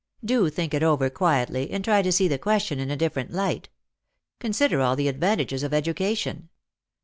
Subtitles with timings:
[0.33, 3.69] "Do think it over quietly, and try to see the question in a different light.
[4.39, 6.49] Consider all the advantages of education."